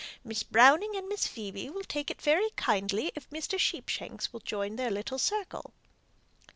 Miss 0.23 0.41
Browning 0.41 0.95
and 0.95 1.07
Miss 1.07 1.27
Phoebe 1.27 1.69
will 1.69 1.83
take 1.83 2.09
it 2.09 2.19
very 2.19 2.49
kindly 2.55 3.11
if 3.13 3.29
Mr. 3.29 3.59
Sheepshanks 3.59 4.33
will 4.33 4.39
join 4.39 4.75
their 4.75 4.89
little 4.89 5.19
circle." 5.19 5.75